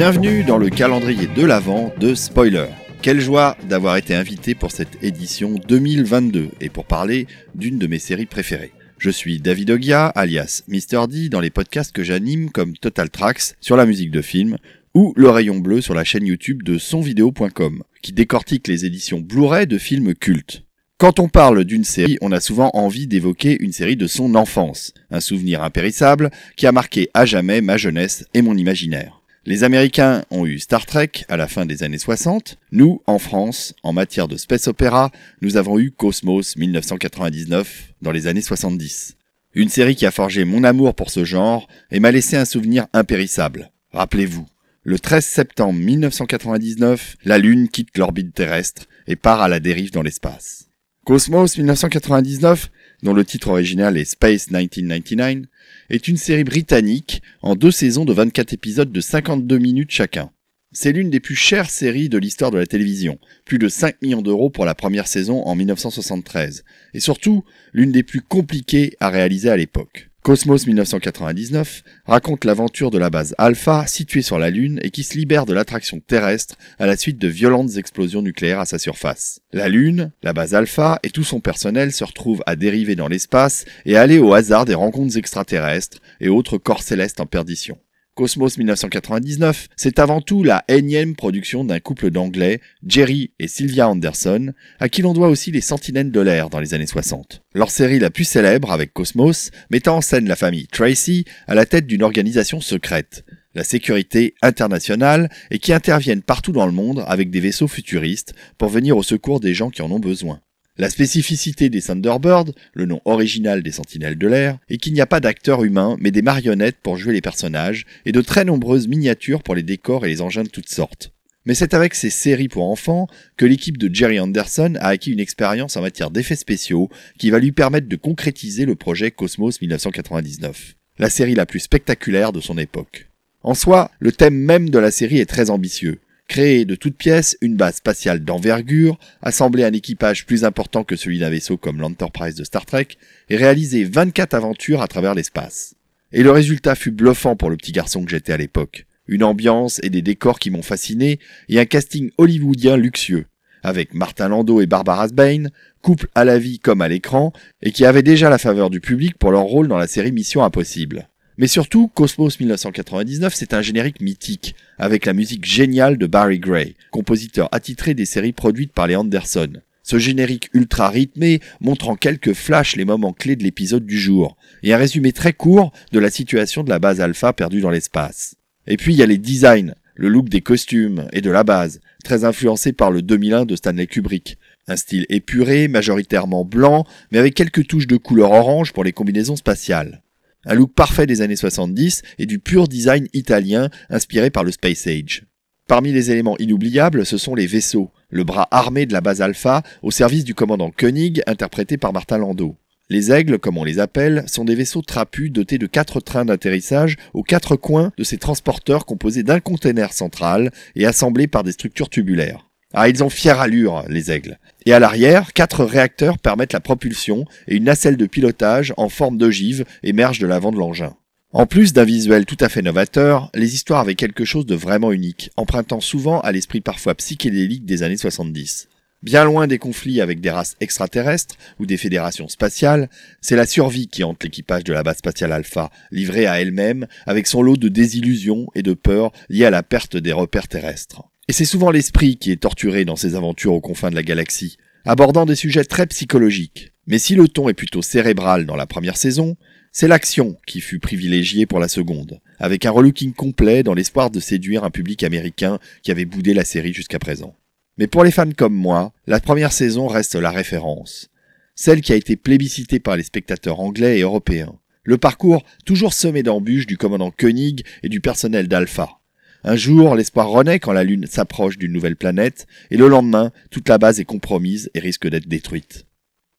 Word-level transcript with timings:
Bienvenue 0.00 0.44
dans 0.44 0.56
le 0.56 0.70
calendrier 0.70 1.26
de 1.26 1.44
l'Avent 1.44 1.92
de 2.00 2.14
Spoiler. 2.14 2.68
Quelle 3.02 3.20
joie 3.20 3.54
d'avoir 3.68 3.98
été 3.98 4.14
invité 4.14 4.54
pour 4.54 4.70
cette 4.70 5.04
édition 5.04 5.56
2022 5.68 6.48
et 6.62 6.70
pour 6.70 6.86
parler 6.86 7.26
d'une 7.54 7.76
de 7.76 7.86
mes 7.86 7.98
séries 7.98 8.24
préférées. 8.24 8.72
Je 8.96 9.10
suis 9.10 9.40
David 9.40 9.72
Ogia, 9.72 10.06
alias 10.06 10.62
Mr. 10.68 11.06
D, 11.06 11.28
dans 11.28 11.40
les 11.40 11.50
podcasts 11.50 11.92
que 11.92 12.02
j'anime 12.02 12.48
comme 12.48 12.78
Total 12.78 13.10
Tracks 13.10 13.52
sur 13.60 13.76
la 13.76 13.84
musique 13.84 14.10
de 14.10 14.22
film 14.22 14.56
ou 14.94 15.12
Le 15.16 15.28
Rayon 15.28 15.58
Bleu 15.58 15.82
sur 15.82 15.92
la 15.92 16.04
chaîne 16.04 16.24
YouTube 16.24 16.62
de 16.62 16.78
sonvideo.com, 16.78 17.82
qui 18.00 18.14
décortique 18.14 18.68
les 18.68 18.86
éditions 18.86 19.20
Blu-ray 19.20 19.66
de 19.66 19.76
films 19.76 20.14
cultes. 20.14 20.64
Quand 20.96 21.20
on 21.20 21.28
parle 21.28 21.64
d'une 21.64 21.84
série, 21.84 22.16
on 22.22 22.32
a 22.32 22.40
souvent 22.40 22.70
envie 22.72 23.06
d'évoquer 23.06 23.58
une 23.60 23.72
série 23.74 23.96
de 23.96 24.06
son 24.06 24.34
enfance, 24.34 24.94
un 25.10 25.20
souvenir 25.20 25.62
impérissable 25.62 26.30
qui 26.56 26.66
a 26.66 26.72
marqué 26.72 27.10
à 27.12 27.26
jamais 27.26 27.60
ma 27.60 27.76
jeunesse 27.76 28.24
et 28.32 28.40
mon 28.40 28.56
imaginaire. 28.56 29.19
Les 29.50 29.64
Américains 29.64 30.22
ont 30.30 30.46
eu 30.46 30.60
Star 30.60 30.86
Trek 30.86 31.10
à 31.28 31.36
la 31.36 31.48
fin 31.48 31.66
des 31.66 31.82
années 31.82 31.98
60. 31.98 32.56
Nous, 32.70 33.02
en 33.08 33.18
France, 33.18 33.74
en 33.82 33.92
matière 33.92 34.28
de 34.28 34.36
space 34.36 34.68
opéra, 34.68 35.10
nous 35.42 35.56
avons 35.56 35.80
eu 35.80 35.90
Cosmos 35.90 36.54
1999 36.54 37.94
dans 38.00 38.12
les 38.12 38.28
années 38.28 38.42
70. 38.42 39.16
Une 39.56 39.68
série 39.68 39.96
qui 39.96 40.06
a 40.06 40.12
forgé 40.12 40.44
mon 40.44 40.62
amour 40.62 40.94
pour 40.94 41.10
ce 41.10 41.24
genre 41.24 41.66
et 41.90 41.98
m'a 41.98 42.12
laissé 42.12 42.36
un 42.36 42.44
souvenir 42.44 42.86
impérissable. 42.92 43.72
Rappelez-vous, 43.90 44.46
le 44.84 45.00
13 45.00 45.24
septembre 45.24 45.80
1999, 45.80 47.16
la 47.24 47.38
Lune 47.38 47.68
quitte 47.68 47.98
l'orbite 47.98 48.32
terrestre 48.32 48.82
et 49.08 49.16
part 49.16 49.42
à 49.42 49.48
la 49.48 49.58
dérive 49.58 49.90
dans 49.90 50.02
l'espace. 50.02 50.68
Cosmos 51.04 51.56
1999, 51.56 52.70
dont 53.02 53.12
le 53.12 53.24
titre 53.24 53.48
original 53.48 53.96
est 53.96 54.04
Space 54.04 54.50
1999, 54.50 55.46
est 55.90 56.08
une 56.08 56.16
série 56.16 56.44
britannique 56.44 57.22
en 57.42 57.54
deux 57.54 57.70
saisons 57.70 58.04
de 58.04 58.12
24 58.12 58.52
épisodes 58.52 58.92
de 58.92 59.00
52 59.00 59.58
minutes 59.58 59.90
chacun. 59.90 60.30
C'est 60.72 60.92
l'une 60.92 61.10
des 61.10 61.18
plus 61.18 61.34
chères 61.34 61.68
séries 61.68 62.08
de 62.08 62.18
l'histoire 62.18 62.52
de 62.52 62.58
la 62.58 62.66
télévision, 62.66 63.18
plus 63.44 63.58
de 63.58 63.68
5 63.68 64.00
millions 64.02 64.22
d'euros 64.22 64.50
pour 64.50 64.64
la 64.64 64.76
première 64.76 65.08
saison 65.08 65.42
en 65.42 65.56
1973, 65.56 66.64
et 66.94 67.00
surtout 67.00 67.44
l'une 67.72 67.90
des 67.90 68.04
plus 68.04 68.20
compliquées 68.20 68.94
à 69.00 69.10
réaliser 69.10 69.50
à 69.50 69.56
l'époque. 69.56 70.09
Cosmos 70.22 70.66
1999 70.66 71.82
raconte 72.04 72.44
l'aventure 72.44 72.90
de 72.90 72.98
la 72.98 73.08
base 73.08 73.34
Alpha 73.38 73.86
située 73.86 74.20
sur 74.20 74.38
la 74.38 74.50
Lune 74.50 74.78
et 74.82 74.90
qui 74.90 75.02
se 75.02 75.16
libère 75.16 75.46
de 75.46 75.54
l'attraction 75.54 75.98
terrestre 75.98 76.56
à 76.78 76.86
la 76.86 76.98
suite 76.98 77.16
de 77.16 77.26
violentes 77.26 77.78
explosions 77.78 78.20
nucléaires 78.20 78.60
à 78.60 78.66
sa 78.66 78.78
surface. 78.78 79.40
La 79.54 79.70
Lune, 79.70 80.12
la 80.22 80.34
base 80.34 80.54
Alpha 80.54 80.98
et 81.02 81.10
tout 81.10 81.24
son 81.24 81.40
personnel 81.40 81.90
se 81.90 82.04
retrouvent 82.04 82.42
à 82.44 82.54
dériver 82.54 82.96
dans 82.96 83.08
l'espace 83.08 83.64
et 83.86 83.96
à 83.96 84.02
aller 84.02 84.18
au 84.18 84.34
hasard 84.34 84.66
des 84.66 84.74
rencontres 84.74 85.16
extraterrestres 85.16 86.00
et 86.20 86.28
autres 86.28 86.58
corps 86.58 86.82
célestes 86.82 87.20
en 87.20 87.26
perdition. 87.26 87.78
Cosmos 88.14 88.58
1999, 88.58 89.68
c'est 89.76 89.98
avant 89.98 90.20
tout 90.20 90.42
la 90.42 90.64
énième 90.68 91.14
production 91.14 91.64
d'un 91.64 91.80
couple 91.80 92.10
d'anglais, 92.10 92.60
Jerry 92.86 93.32
et 93.38 93.48
Sylvia 93.48 93.88
Anderson, 93.88 94.52
à 94.78 94.88
qui 94.88 95.02
l'on 95.02 95.14
doit 95.14 95.28
aussi 95.28 95.50
les 95.50 95.60
Sentinelles 95.60 96.10
de 96.10 96.20
l'air 96.20 96.50
dans 96.50 96.60
les 96.60 96.74
années 96.74 96.86
60. 96.86 97.42
Leur 97.54 97.70
série 97.70 97.98
la 97.98 98.10
plus 98.10 98.24
célèbre 98.24 98.72
avec 98.72 98.92
Cosmos, 98.92 99.50
mettant 99.70 99.96
en 99.96 100.00
scène 100.00 100.28
la 100.28 100.36
famille 100.36 100.66
Tracy 100.66 101.24
à 101.46 101.54
la 101.54 101.66
tête 101.66 101.86
d'une 101.86 102.02
organisation 102.02 102.60
secrète, 102.60 103.24
la 103.54 103.64
sécurité 103.64 104.34
internationale, 104.42 105.30
et 105.50 105.58
qui 105.58 105.72
interviennent 105.72 106.22
partout 106.22 106.52
dans 106.52 106.66
le 106.66 106.72
monde 106.72 107.04
avec 107.06 107.30
des 107.30 107.40
vaisseaux 107.40 107.68
futuristes 107.68 108.34
pour 108.58 108.68
venir 108.68 108.96
au 108.96 109.02
secours 109.02 109.40
des 109.40 109.54
gens 109.54 109.70
qui 109.70 109.82
en 109.82 109.90
ont 109.90 110.00
besoin. 110.00 110.40
La 110.80 110.88
spécificité 110.88 111.68
des 111.68 111.82
Thunderbirds, 111.82 112.54
le 112.72 112.86
nom 112.86 113.02
original 113.04 113.62
des 113.62 113.70
Sentinelles 113.70 114.16
de 114.16 114.26
l'air, 114.26 114.56
est 114.70 114.78
qu'il 114.78 114.94
n'y 114.94 115.02
a 115.02 115.06
pas 115.06 115.20
d'acteurs 115.20 115.62
humains 115.62 115.98
mais 116.00 116.10
des 116.10 116.22
marionnettes 116.22 116.78
pour 116.82 116.96
jouer 116.96 117.12
les 117.12 117.20
personnages 117.20 117.84
et 118.06 118.12
de 118.12 118.22
très 118.22 118.46
nombreuses 118.46 118.88
miniatures 118.88 119.42
pour 119.42 119.54
les 119.54 119.62
décors 119.62 120.06
et 120.06 120.08
les 120.08 120.22
engins 120.22 120.42
de 120.42 120.48
toutes 120.48 120.70
sortes. 120.70 121.12
Mais 121.44 121.54
c'est 121.54 121.74
avec 121.74 121.94
ces 121.94 122.08
séries 122.08 122.48
pour 122.48 122.64
enfants 122.64 123.08
que 123.36 123.44
l'équipe 123.44 123.76
de 123.76 123.94
Jerry 123.94 124.18
Anderson 124.18 124.72
a 124.80 124.88
acquis 124.88 125.12
une 125.12 125.20
expérience 125.20 125.76
en 125.76 125.82
matière 125.82 126.10
d'effets 126.10 126.34
spéciaux 126.34 126.88
qui 127.18 127.28
va 127.28 127.40
lui 127.40 127.52
permettre 127.52 127.86
de 127.86 127.96
concrétiser 127.96 128.64
le 128.64 128.74
projet 128.74 129.10
Cosmos 129.10 129.60
1999, 129.60 130.76
la 130.98 131.10
série 131.10 131.34
la 131.34 131.44
plus 131.44 131.60
spectaculaire 131.60 132.32
de 132.32 132.40
son 132.40 132.56
époque. 132.56 133.10
En 133.42 133.52
soi, 133.52 133.90
le 133.98 134.12
thème 134.12 134.38
même 134.38 134.70
de 134.70 134.78
la 134.78 134.90
série 134.90 135.18
est 135.18 135.28
très 135.28 135.50
ambitieux 135.50 136.00
créer 136.30 136.64
de 136.64 136.76
toutes 136.76 136.96
pièces 136.96 137.36
une 137.40 137.56
base 137.56 137.74
spatiale 137.74 138.20
d'envergure, 138.20 139.00
assembler 139.20 139.64
un 139.64 139.72
équipage 139.72 140.26
plus 140.26 140.44
important 140.44 140.84
que 140.84 140.94
celui 140.94 141.18
d'un 141.18 141.28
vaisseau 141.28 141.56
comme 141.56 141.80
l'Enterprise 141.80 142.36
de 142.36 142.44
Star 142.44 142.64
Trek, 142.64 142.86
et 143.30 143.36
réaliser 143.36 143.82
24 143.82 144.34
aventures 144.34 144.80
à 144.80 144.86
travers 144.86 145.16
l'espace. 145.16 145.74
Et 146.12 146.22
le 146.22 146.30
résultat 146.30 146.76
fut 146.76 146.92
bluffant 146.92 147.34
pour 147.34 147.50
le 147.50 147.56
petit 147.56 147.72
garçon 147.72 148.04
que 148.04 148.12
j'étais 148.12 148.32
à 148.32 148.36
l'époque. 148.36 148.86
Une 149.08 149.24
ambiance 149.24 149.80
et 149.82 149.90
des 149.90 150.02
décors 150.02 150.38
qui 150.38 150.50
m'ont 150.50 150.62
fasciné, 150.62 151.18
et 151.48 151.58
un 151.58 151.64
casting 151.64 152.12
hollywoodien 152.16 152.76
luxueux, 152.76 153.26
avec 153.64 153.92
Martin 153.92 154.28
Landau 154.28 154.60
et 154.60 154.66
Barbara 154.66 155.08
Sbain, 155.08 155.48
couple 155.82 156.06
à 156.14 156.24
la 156.24 156.38
vie 156.38 156.60
comme 156.60 156.80
à 156.80 156.86
l'écran, 156.86 157.32
et 157.60 157.72
qui 157.72 157.84
avaient 157.84 158.04
déjà 158.04 158.30
la 158.30 158.38
faveur 158.38 158.70
du 158.70 158.80
public 158.80 159.18
pour 159.18 159.32
leur 159.32 159.42
rôle 159.42 159.66
dans 159.66 159.78
la 159.78 159.88
série 159.88 160.12
Mission 160.12 160.44
Impossible. 160.44 161.09
Mais 161.40 161.46
surtout, 161.46 161.88
Cosmos 161.88 162.38
1999, 162.38 163.32
c'est 163.34 163.54
un 163.54 163.62
générique 163.62 164.02
mythique, 164.02 164.54
avec 164.76 165.06
la 165.06 165.14
musique 165.14 165.46
géniale 165.46 165.96
de 165.96 166.06
Barry 166.06 166.38
Gray, 166.38 166.74
compositeur 166.90 167.48
attitré 167.50 167.94
des 167.94 168.04
séries 168.04 168.34
produites 168.34 168.74
par 168.74 168.86
les 168.86 168.94
Anderson. 168.94 169.50
Ce 169.82 169.98
générique 169.98 170.50
ultra 170.52 170.90
rythmé 170.90 171.40
montre 171.62 171.88
en 171.88 171.96
quelques 171.96 172.34
flashs 172.34 172.76
les 172.76 172.84
moments 172.84 173.14
clés 173.14 173.36
de 173.36 173.42
l'épisode 173.42 173.86
du 173.86 173.98
jour, 173.98 174.36
et 174.62 174.74
un 174.74 174.76
résumé 174.76 175.12
très 175.12 175.32
court 175.32 175.72
de 175.92 175.98
la 175.98 176.10
situation 176.10 176.62
de 176.62 176.68
la 176.68 176.78
base 176.78 177.00
alpha 177.00 177.32
perdue 177.32 177.62
dans 177.62 177.70
l'espace. 177.70 178.34
Et 178.66 178.76
puis 178.76 178.92
il 178.92 178.98
y 178.98 179.02
a 179.02 179.06
les 179.06 179.16
designs, 179.16 179.72
le 179.94 180.10
look 180.10 180.28
des 180.28 180.42
costumes 180.42 181.08
et 181.14 181.22
de 181.22 181.30
la 181.30 181.42
base, 181.42 181.80
très 182.04 182.24
influencé 182.24 182.74
par 182.74 182.90
le 182.90 183.00
2001 183.00 183.46
de 183.46 183.56
Stanley 183.56 183.86
Kubrick. 183.86 184.36
Un 184.68 184.76
style 184.76 185.06
épuré, 185.08 185.68
majoritairement 185.68 186.44
blanc, 186.44 186.84
mais 187.10 187.18
avec 187.18 187.32
quelques 187.32 187.66
touches 187.66 187.86
de 187.86 187.96
couleur 187.96 188.32
orange 188.32 188.74
pour 188.74 188.84
les 188.84 188.92
combinaisons 188.92 189.36
spatiales. 189.36 190.02
Un 190.46 190.54
look 190.54 190.72
parfait 190.72 191.06
des 191.06 191.20
années 191.20 191.36
70 191.36 192.02
et 192.18 192.26
du 192.26 192.38
pur 192.38 192.66
design 192.66 193.06
italien 193.12 193.68
inspiré 193.90 194.30
par 194.30 194.42
le 194.42 194.52
Space 194.52 194.86
Age. 194.86 195.24
Parmi 195.68 195.92
les 195.92 196.10
éléments 196.10 196.38
inoubliables, 196.38 197.04
ce 197.04 197.18
sont 197.18 197.34
les 197.34 197.46
vaisseaux, 197.46 197.90
le 198.08 198.24
bras 198.24 198.48
armé 198.50 198.86
de 198.86 198.92
la 198.92 199.00
base 199.00 199.20
Alpha 199.20 199.62
au 199.82 199.90
service 199.90 200.24
du 200.24 200.34
commandant 200.34 200.70
Koenig 200.70 201.22
interprété 201.26 201.76
par 201.76 201.92
Martin 201.92 202.18
Landau. 202.18 202.56
Les 202.88 203.12
aigles, 203.12 203.38
comme 203.38 203.56
on 203.56 203.64
les 203.64 203.78
appelle, 203.78 204.24
sont 204.26 204.44
des 204.44 204.56
vaisseaux 204.56 204.82
trapus 204.82 205.30
dotés 205.30 205.58
de 205.58 205.66
quatre 205.66 206.00
trains 206.00 206.24
d'atterrissage 206.24 206.96
aux 207.14 207.22
quatre 207.22 207.54
coins 207.54 207.92
de 207.96 208.02
ces 208.02 208.18
transporteurs 208.18 208.84
composés 208.84 209.22
d'un 209.22 209.38
container 209.38 209.92
central 209.92 210.50
et 210.74 210.86
assemblés 210.86 211.28
par 211.28 211.44
des 211.44 211.52
structures 211.52 211.88
tubulaires. 211.88 212.49
Ah, 212.72 212.88
ils 212.88 213.02
ont 213.02 213.10
fière 213.10 213.40
allure, 213.40 213.84
les 213.88 214.12
aigles. 214.12 214.38
Et 214.64 214.72
à 214.72 214.78
l'arrière, 214.78 215.32
quatre 215.32 215.64
réacteurs 215.64 216.18
permettent 216.18 216.52
la 216.52 216.60
propulsion 216.60 217.24
et 217.48 217.56
une 217.56 217.64
nacelle 217.64 217.96
de 217.96 218.06
pilotage 218.06 218.72
en 218.76 218.88
forme 218.88 219.18
d'ogive 219.18 219.64
émerge 219.82 220.20
de 220.20 220.28
l'avant 220.28 220.52
de 220.52 220.58
l'engin. 220.58 220.94
En 221.32 221.46
plus 221.46 221.72
d'un 221.72 221.84
visuel 221.84 222.26
tout 222.26 222.36
à 222.40 222.48
fait 222.48 222.62
novateur, 222.62 223.30
les 223.34 223.54
histoires 223.54 223.80
avaient 223.80 223.96
quelque 223.96 224.24
chose 224.24 224.46
de 224.46 224.54
vraiment 224.54 224.92
unique, 224.92 225.30
empruntant 225.36 225.80
souvent 225.80 226.20
à 226.20 226.30
l'esprit 226.30 226.60
parfois 226.60 226.94
psychédélique 226.94 227.64
des 227.64 227.82
années 227.82 227.96
70. 227.96 228.68
Bien 229.02 229.24
loin 229.24 229.46
des 229.46 229.58
conflits 229.58 230.00
avec 230.00 230.20
des 230.20 230.30
races 230.30 230.56
extraterrestres 230.60 231.36
ou 231.58 231.66
des 231.66 231.76
fédérations 231.76 232.28
spatiales, 232.28 232.88
c'est 233.20 233.36
la 233.36 233.46
survie 233.46 233.88
qui 233.88 234.04
hante 234.04 234.22
l'équipage 234.22 234.62
de 234.62 234.72
la 234.72 234.82
base 234.82 234.98
spatiale 234.98 235.32
Alpha, 235.32 235.70
livrée 235.90 236.26
à 236.26 236.40
elle-même 236.40 236.86
avec 237.06 237.26
son 237.26 237.42
lot 237.42 237.56
de 237.56 237.68
désillusions 237.68 238.46
et 238.54 238.62
de 238.62 238.74
peurs 238.74 239.10
liées 239.28 239.46
à 239.46 239.50
la 239.50 239.62
perte 239.62 239.96
des 239.96 240.12
repères 240.12 240.48
terrestres. 240.48 241.09
Et 241.30 241.32
c'est 241.32 241.44
souvent 241.44 241.70
l'esprit 241.70 242.16
qui 242.16 242.32
est 242.32 242.42
torturé 242.42 242.84
dans 242.84 242.96
ces 242.96 243.14
aventures 243.14 243.52
aux 243.52 243.60
confins 243.60 243.90
de 243.90 243.94
la 243.94 244.02
galaxie, 244.02 244.56
abordant 244.84 245.26
des 245.26 245.36
sujets 245.36 245.62
très 245.62 245.86
psychologiques. 245.86 246.72
Mais 246.88 246.98
si 246.98 247.14
le 247.14 247.28
ton 247.28 247.48
est 247.48 247.54
plutôt 247.54 247.82
cérébral 247.82 248.46
dans 248.46 248.56
la 248.56 248.66
première 248.66 248.96
saison, 248.96 249.36
c'est 249.70 249.86
l'action 249.86 250.36
qui 250.48 250.60
fut 250.60 250.80
privilégiée 250.80 251.46
pour 251.46 251.60
la 251.60 251.68
seconde, 251.68 252.20
avec 252.40 252.66
un 252.66 252.72
relooking 252.72 253.12
complet 253.12 253.62
dans 253.62 253.74
l'espoir 253.74 254.10
de 254.10 254.18
séduire 254.18 254.64
un 254.64 254.70
public 254.70 255.04
américain 255.04 255.60
qui 255.84 255.92
avait 255.92 256.04
boudé 256.04 256.34
la 256.34 256.44
série 256.44 256.74
jusqu'à 256.74 256.98
présent. 256.98 257.36
Mais 257.78 257.86
pour 257.86 258.02
les 258.02 258.10
fans 258.10 258.32
comme 258.36 258.56
moi, 258.56 258.92
la 259.06 259.20
première 259.20 259.52
saison 259.52 259.86
reste 259.86 260.16
la 260.16 260.32
référence, 260.32 261.10
celle 261.54 261.80
qui 261.80 261.92
a 261.92 261.96
été 261.96 262.16
plébiscitée 262.16 262.80
par 262.80 262.96
les 262.96 263.04
spectateurs 263.04 263.60
anglais 263.60 264.00
et 264.00 264.02
européens. 264.02 264.58
Le 264.82 264.98
parcours 264.98 265.44
toujours 265.64 265.94
semé 265.94 266.24
d'embûches 266.24 266.66
du 266.66 266.76
commandant 266.76 267.12
Koenig 267.12 267.62
et 267.84 267.88
du 267.88 268.00
personnel 268.00 268.48
d'Alpha. 268.48 268.99
Un 269.42 269.56
jour, 269.56 269.94
l'espoir 269.94 270.28
renaît 270.28 270.60
quand 270.60 270.72
la 270.72 270.84
Lune 270.84 271.06
s'approche 271.06 271.56
d'une 271.56 271.72
nouvelle 271.72 271.96
planète, 271.96 272.46
et 272.70 272.76
le 272.76 272.88
lendemain, 272.88 273.32
toute 273.50 273.68
la 273.68 273.78
base 273.78 273.98
est 273.98 274.04
compromise 274.04 274.70
et 274.74 274.80
risque 274.80 275.08
d'être 275.08 275.28
détruite. 275.28 275.86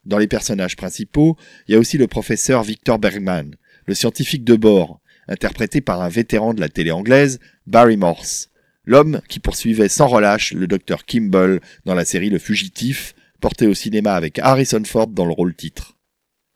Dans 0.04 0.18
les 0.18 0.28
personnages 0.28 0.76
principaux, 0.76 1.36
il 1.66 1.72
y 1.72 1.74
a 1.74 1.80
aussi 1.80 1.98
le 1.98 2.06
professeur 2.06 2.62
Victor 2.62 2.98
Bergman, 2.98 3.56
le 3.86 3.94
scientifique 3.94 4.44
de 4.44 4.54
bord, 4.54 5.00
interprété 5.28 5.80
par 5.80 6.00
un 6.00 6.08
vétéran 6.08 6.54
de 6.54 6.60
la 6.60 6.68
télé 6.68 6.90
anglaise, 6.92 7.40
Barry 7.66 7.96
Morse, 7.96 8.50
l'homme 8.84 9.20
qui 9.28 9.40
poursuivait 9.40 9.88
sans 9.88 10.06
relâche 10.08 10.52
le 10.52 10.66
docteur 10.66 11.04
Kimball 11.04 11.60
dans 11.84 11.94
la 11.94 12.04
série 12.04 12.30
Le 12.30 12.38
Fugitif, 12.38 13.14
porté 13.40 13.66
au 13.66 13.74
cinéma 13.74 14.14
avec 14.14 14.38
Harrison 14.38 14.82
Ford 14.84 15.08
dans 15.08 15.24
le 15.24 15.32
rôle 15.32 15.54
titre. 15.54 15.96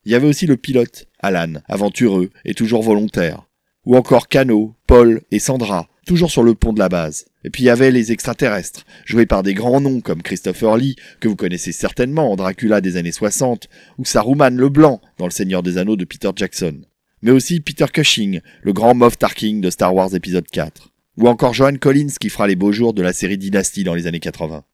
Il 0.05 0.13
y 0.13 0.15
avait 0.15 0.29
aussi 0.29 0.47
le 0.47 0.57
pilote, 0.57 1.07
Alan, 1.19 1.55
aventureux 1.69 2.31
et 2.45 2.55
toujours 2.55 2.83
volontaire, 2.83 3.49
ou 3.85 3.97
encore 3.97 4.29
Cano, 4.29 4.77
Paul 4.87 5.23
et 5.33 5.41
Sandra, 5.41 5.89
toujours 6.07 6.31
sur 6.31 6.43
le 6.43 6.55
pont 6.55 6.73
de 6.73 6.79
la 6.79 6.89
base. 6.89 7.27
Et 7.45 7.51
puis 7.51 7.65
il 7.65 7.67
y 7.67 7.71
avait 7.71 7.91
les 7.91 8.13
extraterrestres, 8.13 8.87
joués 9.05 9.27
par 9.27 9.43
des 9.43 9.53
grands 9.53 9.81
noms 9.81 10.01
comme 10.01 10.23
Christopher 10.23 10.79
Lee, 10.79 10.97
que 11.21 11.29
vous 11.29 11.37
connaissez 11.37 11.73
certainement 11.73 12.33
en 12.33 12.37
Dracula 12.37 12.81
des 12.81 12.97
années 12.97 13.13
60, 13.13 13.69
ou 13.99 14.05
Saruman 14.05 14.57
le 14.57 14.69
Blanc 14.71 15.03
dans 15.19 15.27
Le 15.27 15.31
Seigneur 15.31 15.63
des 15.63 15.77
Anneaux 15.77 15.97
de 15.97 16.05
Peter 16.07 16.31
Jackson. 16.35 16.81
Mais 17.21 17.33
aussi 17.33 17.61
Peter 17.61 17.87
Cushing, 17.93 18.41
le 18.63 18.73
grand 18.73 18.95
Moff 18.95 19.19
Tarkin 19.19 19.61
de 19.61 19.69
Star 19.69 19.95
Wars 19.95 20.15
épisode 20.15 20.47
4. 20.49 20.91
Ou 21.19 21.29
encore 21.29 21.55
Joan 21.55 21.79
Collins 21.79 22.15
qui 22.21 22.31
fera 22.31 22.47
les 22.47 22.57
beaux 22.57 22.73
jours 22.73 22.95
de 22.95 23.03
la 23.03 23.13
série 23.13 23.39
Dynasty 23.39 23.85
dans 23.85 23.95
les 23.95 24.07
années 24.07 24.21
80. 24.21 24.65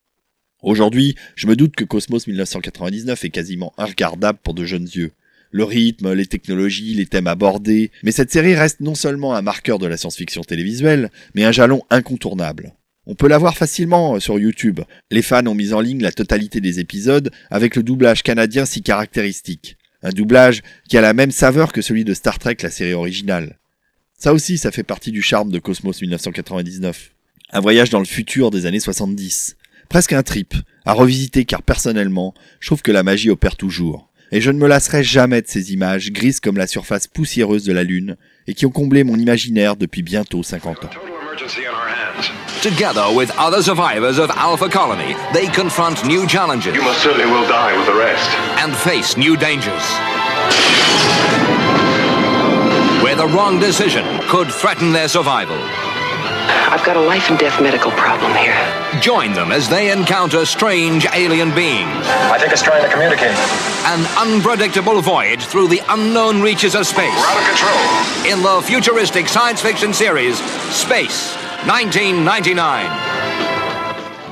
Aujourd'hui, 0.62 1.17
je 1.35 1.46
me 1.46 1.56
doute 1.56 1.75
que 1.75 1.85
Cosmos 1.85 2.26
1999 2.26 3.25
est 3.25 3.31
quasiment 3.31 3.73
regardable 3.76 4.38
pour 4.43 4.55
de 4.55 4.64
jeunes 4.64 4.88
yeux 4.88 5.12
le 5.52 5.64
rythme, 5.64 6.14
les 6.14 6.26
technologies, 6.26 6.94
les 6.94 7.06
thèmes 7.06 7.26
abordés, 7.26 7.93
mais 8.02 8.10
cette 8.10 8.32
série 8.32 8.54
reste 8.54 8.81
non 8.81 8.94
seulement 8.94 9.34
un 9.34 9.43
marqueur 9.43 9.78
de 9.78 9.87
la 9.87 9.96
science-fiction 9.96 10.43
télévisuelle, 10.43 11.10
mais 11.34 11.44
un 11.44 11.52
jalon 11.52 11.82
incontournable. 11.90 12.75
On 13.06 13.14
peut 13.14 13.28
la 13.28 13.38
voir 13.38 13.56
facilement 13.56 14.14
euh, 14.14 14.20
sur 14.20 14.38
YouTube. 14.38 14.81
Les 15.10 15.22
fans 15.22 15.46
ont 15.46 15.54
mis 15.54 15.72
en 15.72 15.81
ligne 15.81 16.02
la 16.02 16.12
totalité 16.12 16.60
des 16.60 16.81
épisodes 16.81 17.31
avec 17.50 17.76
le 17.76 17.82
doublage 17.82 18.22
canadien 18.22 18.64
si 18.64 18.82
caractéristique. 18.82 19.76
Un 20.02 20.10
doublage 20.10 20.62
qui 20.88 20.96
a 20.96 21.00
la 21.00 21.12
même 21.12 21.31
saveur 21.31 21.72
que 21.72 21.82
celui 21.82 22.04
de 22.04 22.14
Star 22.14 22.38
Trek, 22.38 22.56
la 22.62 22.70
série 22.70 22.94
originale. 22.94 23.58
Ça 24.19 24.32
aussi, 24.32 24.56
ça 24.56 24.70
fait 24.70 24.84
partie 24.84 25.10
du 25.10 25.20
charme 25.20 25.50
de 25.50 25.58
Cosmos 25.58 26.00
1999. 26.00 27.12
Un 27.50 27.60
voyage 27.60 27.90
dans 27.90 27.99
le 27.99 28.04
futur 28.04 28.50
des 28.50 28.66
années 28.66 28.81
70. 28.81 29.56
Presque 29.88 30.12
un 30.12 30.22
trip, 30.22 30.54
à 30.87 30.93
revisiter 30.93 31.44
car 31.44 31.62
personnellement, 31.62 32.34
je 32.60 32.69
trouve 32.69 32.82
que 32.82 32.93
la 32.93 33.02
magie 33.02 33.31
opère 33.31 33.56
toujours 33.56 34.12
et 34.32 34.40
je 34.40 34.50
ne 34.50 34.58
me 34.58 34.67
lasserai 34.67 35.05
jamais 35.05 35.43
de 35.43 35.46
ces 35.46 35.73
images 35.73 36.11
grises 36.11 36.40
comme 36.40 36.56
la 36.56 36.67
surface 36.67 37.06
poussiéreuse 37.06 37.64
de 37.64 37.73
la 37.73 37.84
Lune 37.84 38.17
et 38.46 38.55
qui 38.55 38.67
ont 38.67 38.70
comblé 38.70 39.05
mon 39.05 39.17
imaginaire 39.17 39.76
depuis 39.76 40.02
bientôt 40.02 40.43
50 40.43 40.84
ans. 40.84 40.90
Together 42.62 43.12
with 43.14 43.31
other 43.38 43.62
survivors 43.62 44.19
of 44.19 44.31
Alpha 44.37 44.69
Colony, 44.69 45.17
they 45.32 45.49
confront 45.49 46.05
new 46.06 46.26
challenges. 46.29 46.75
You 46.75 46.82
most 46.82 47.02
certainly 47.02 47.26
will 47.26 47.46
die 47.49 47.76
with 47.76 47.87
the 47.87 47.99
rest. 47.99 48.31
And 48.62 48.73
face 48.73 49.17
new 49.17 49.37
dangers. 49.37 49.82
Where 53.02 53.17
the 53.17 53.26
wrong 53.26 53.58
decision 53.58 54.05
could 54.28 54.49
threaten 54.49 54.93
their 54.93 55.08
survival. 55.08 55.58
I've 56.73 56.85
got 56.85 56.97
a 56.97 57.00
life 57.00 57.31
and 57.31 57.39
death 57.39 57.61
medical 57.61 57.91
problem 57.93 58.35
here. 58.35 58.56
Join 59.00 59.33
them 59.33 59.53
as 59.53 59.69
they 59.69 59.93
encounter 59.93 60.44
strange 60.44 61.06
alien 61.12 61.55
beings. 61.55 62.06
I 62.31 62.39
think 62.39 62.53
it's 62.53 62.62
trying 62.62 62.83
to 62.83 62.89
communicate. 62.91 63.37
An 63.87 64.05
unpredictable 64.19 65.00
voyage 65.00 65.44
through 65.44 65.69
the 65.69 65.81
unknown 65.89 66.43
reaches 66.43 66.75
of 66.75 66.87
space. 66.87 67.15
We're 67.15 67.27
out 67.27 67.39
of 67.39 67.44
control. 67.49 68.33
In 68.33 68.43
the 68.43 68.61
futuristic 68.62 69.29
science 69.29 69.61
fiction 69.61 69.93
series 69.93 70.39
Space 70.75 71.35
1999. 71.67 72.91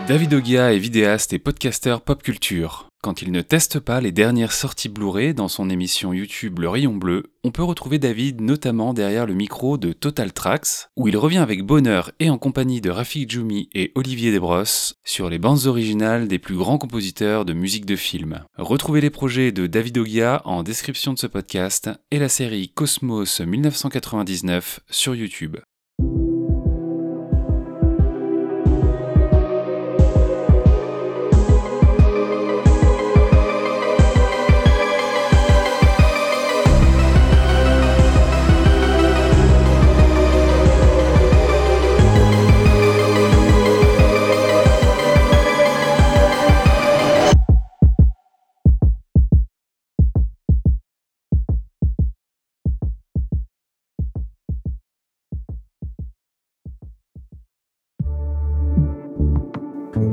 David 0.07 0.35
Ogia 0.35 0.73
est 0.75 0.79
vidéaste 0.79 1.33
et 1.33 1.39
podcasteur 1.39 2.01
pop 2.01 2.23
culture. 2.23 2.90
Quand 3.03 3.23
il 3.23 3.33
ne 3.33 3.41
teste 3.41 3.81
pas 3.81 4.03
les 4.03 4.13
dernières 4.13 4.53
sorties 4.53 4.91
Blu-ray 4.91 5.33
dans 5.33 5.49
son 5.49 5.71
émission 5.71 6.13
YouTube 6.13 6.59
Le 6.59 6.69
Rayon 6.69 6.93
Bleu, 6.93 7.33
on 7.45 7.51
peut 7.51 7.63
retrouver 7.63 7.99
David 7.99 8.43
notamment 8.43 8.93
derrière 8.93 9.25
le 9.25 9.33
micro 9.33 9.79
de 9.79 9.95
Total 9.95 10.35
Tracks, 10.35 10.91
où 10.99 11.09
il 11.09 11.17
revient 11.17 11.39
avec 11.39 11.63
bonheur 11.63 12.13
et 12.21 12.29
en 12.29 12.37
compagnie 12.37 12.83
de 12.83 12.91
Rafik 12.91 13.31
Djoumi 13.31 13.71
et 13.73 13.91
Olivier 13.95 14.33
Desbrosses 14.33 14.97
sur 15.03 15.31
les 15.31 15.39
bandes 15.39 15.65
originales 15.65 16.29
des 16.29 16.39
plus 16.39 16.57
grands 16.57 16.77
compositeurs 16.77 17.47
de 17.47 17.55
musique 17.55 17.87
de 17.87 17.97
film. 17.97 18.45
Retrouvez 18.59 19.01
les 19.01 19.09
projets 19.09 19.51
de 19.51 19.67
David 19.67 19.97
Ogia 19.97 20.43
en 20.45 20.63
description 20.63 21.15
de 21.15 21.19
ce 21.19 21.27
podcast 21.27 21.89
et 22.11 22.19
la 22.19 22.29
série 22.29 22.69
Cosmos 22.69 23.41
1999 23.41 24.81
sur 24.91 25.15
YouTube. 25.15 25.57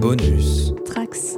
Bonus. 0.08 0.72
Trax. 0.86 1.38